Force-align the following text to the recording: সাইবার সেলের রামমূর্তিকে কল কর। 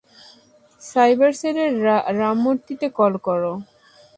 সাইবার 0.81 1.31
সেলের 1.39 1.71
রামমূর্তিকে 2.19 2.87
কল 2.97 3.13
কর। 3.25 3.41